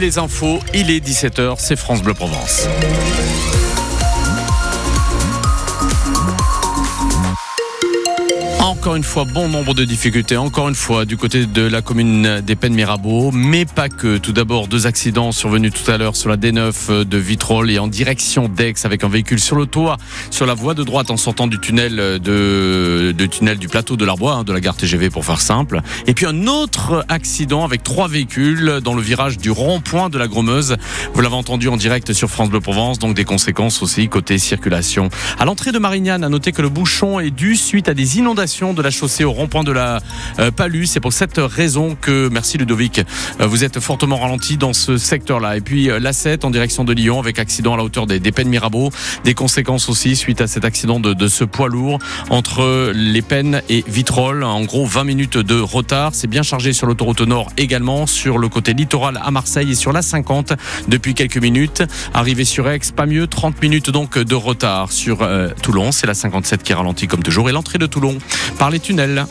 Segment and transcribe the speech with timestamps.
[0.00, 2.68] Les infos, il est 17h, c'est France Bleu Provence.
[8.68, 12.42] Encore une fois, bon nombre de difficultés, encore une fois, du côté de la commune
[12.42, 14.18] des Pennes Mirabeau, mais pas que.
[14.18, 17.86] Tout d'abord, deux accidents survenus tout à l'heure sur la D9 de Vitrolles et en
[17.86, 19.96] direction d'Aix avec un véhicule sur le toit,
[20.30, 22.20] sur la voie de droite en sortant du tunnel
[23.30, 25.80] tunnel du plateau de l'Arbois, hein, de la gare TGV pour faire simple.
[26.06, 30.28] Et puis un autre accident avec trois véhicules dans le virage du rond-point de la
[30.28, 30.76] Gromeuse.
[31.14, 35.08] Vous l'avez entendu en direct sur France Bleu Provence, donc des conséquences aussi côté circulation.
[35.38, 38.57] À l'entrée de Marignane, à noter que le bouchon est dû suite à des inondations
[38.58, 40.00] de la chaussée au rond-point de la
[40.40, 40.86] euh, Palus.
[40.86, 42.98] C'est pour cette raison que, merci Ludovic,
[43.40, 45.56] euh, vous êtes fortement ralenti dans ce secteur-là.
[45.56, 48.32] Et puis euh, l'A7 en direction de Lyon avec accident à la hauteur des, des
[48.32, 48.90] Pennes Mirabeau.
[49.22, 53.84] Des conséquences aussi suite à cet accident de, ce poids lourd entre les Pennes et
[53.86, 54.42] Vitrolles.
[54.42, 56.16] En gros, 20 minutes de retard.
[56.16, 59.92] C'est bien chargé sur l'autoroute nord également, sur le côté littoral à Marseille et sur
[59.92, 60.54] la 50
[60.88, 61.84] depuis quelques minutes.
[62.12, 65.18] Arrivé sur Aix, pas mieux, 30 minutes donc de retard sur
[65.62, 65.92] Toulon.
[65.92, 67.48] C'est la 57 qui ralentit comme toujours.
[67.48, 68.18] Et l'entrée de Toulon
[68.52, 69.26] par les tunnels.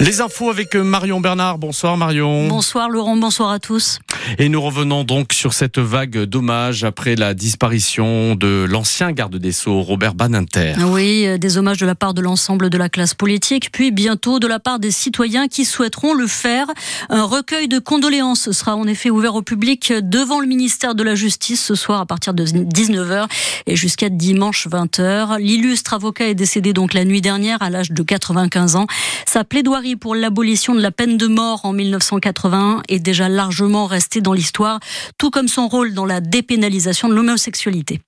[0.00, 1.58] Les infos avec Marion Bernard.
[1.58, 2.48] Bonsoir Marion.
[2.48, 3.98] Bonsoir Laurent, bonsoir à tous.
[4.38, 9.52] Et nous revenons donc sur cette vague d'hommages après la disparition de l'ancien garde des
[9.52, 10.74] Sceaux, Robert Baninter.
[10.88, 14.46] Oui, des hommages de la part de l'ensemble de la classe politique, puis bientôt de
[14.46, 16.66] la part des citoyens qui souhaiteront le faire.
[17.08, 21.14] Un recueil de condoléances sera en effet ouvert au public devant le ministère de la
[21.14, 23.26] Justice ce soir à partir de 19h
[23.66, 25.38] et jusqu'à dimanche 20h.
[25.38, 28.86] L'illustre avocat est décédé donc la nuit dernière à l'âge de 95 ans.
[29.24, 34.15] Sa plaidoirie pour l'abolition de la peine de mort en 1981 est déjà largement restée
[34.20, 34.80] dans l'histoire,
[35.18, 38.00] tout comme son rôle dans la dépénalisation de l'homosexualité.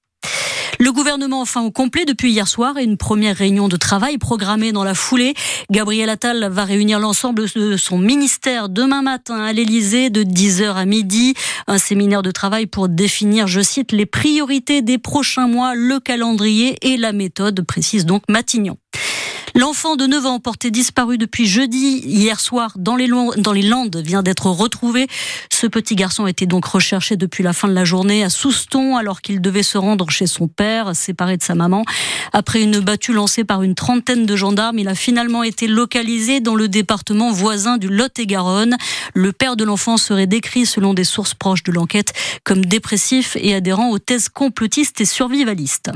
[0.81, 4.71] Le gouvernement enfin au complet depuis hier soir et une première réunion de travail programmée
[4.71, 5.35] dans la foulée.
[5.73, 10.85] Gabriel Attal va réunir l'ensemble de son ministère demain matin à l'Elysée de 10h à
[10.85, 11.35] midi.
[11.67, 16.77] Un séminaire de travail pour définir, je cite, les priorités des prochains mois, le calendrier
[16.83, 18.77] et la méthode, précise donc Matignon.
[19.59, 24.47] L'enfant de 9 ans porté disparu depuis jeudi hier soir dans les, Landes vient d'être
[24.47, 25.09] retrouvé.
[25.51, 29.21] Ce petit garçon était donc recherché depuis la fin de la journée à Souston alors
[29.21, 31.83] qu'il devait se rendre chez son père, séparé de sa maman.
[32.33, 36.55] Après une battue lancée par une trentaine de gendarmes, il a finalement été localisé dans
[36.55, 38.77] le département voisin du Lot-et-Garonne.
[39.13, 42.13] Le père de l'enfant serait décrit selon des sources proches de l'enquête
[42.45, 45.91] comme dépressif et adhérent aux thèses complotistes et survivalistes.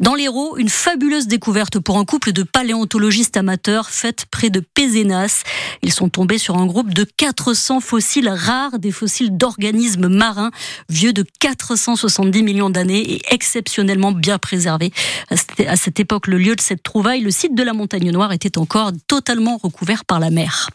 [0.00, 5.42] Dans l'Hérault, une fabuleuse découverte pour un couple de paléontologistes amateurs faite près de Pézenas.
[5.82, 10.52] Ils sont tombés sur un groupe de 400 fossiles rares, des fossiles d'organismes marins
[10.88, 14.90] vieux de 470 millions d'années et exceptionnellement bien préservés.
[15.28, 18.56] À cette époque, le lieu de cette trouvaille, le site de la Montagne Noire, était
[18.56, 20.70] encore totalement recouvert par la mer.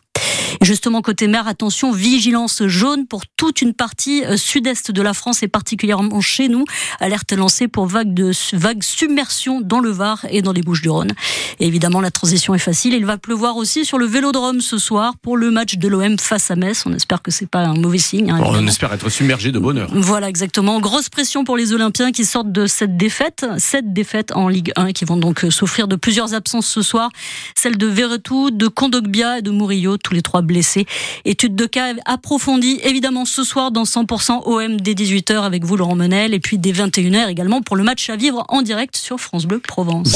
[0.62, 5.44] Justement, côté mer, attention, vigilance jaune pour toute une partie euh, sud-est de la France
[5.44, 6.66] et particulièrement chez nous.
[7.00, 11.12] Alerte lancée pour vague de vague submersion dans le Var et dans les Bouches-du-Rhône.
[11.60, 12.94] Et évidemment, la transition est facile.
[12.94, 16.52] Il va pleuvoir aussi sur le Vélodrome ce soir pour le match de l'OM face
[16.52, 16.84] à Metz.
[16.86, 18.32] On espère que c'est pas un mauvais signe.
[18.32, 19.90] Hein, on espère être submergé de bonheur.
[19.94, 20.80] Voilà, exactement.
[20.80, 24.92] Grosse pression pour les Olympiens qui sortent de cette défaite, cette défaite en Ligue 1
[24.94, 27.10] qui vont donc souffrir de plusieurs absences ce soir.
[27.56, 30.86] Celle de Verretou, de Kondogbia et de Murillo, tous les trois blessés.
[31.26, 35.96] Étude de cas approfondie, évidemment, ce soir dans 100% OM dès 18h avec vous, Laurent
[35.96, 39.46] Menel, et puis dès 21h également pour le match à vivre en direct sur France
[39.46, 40.14] Bleu Provence.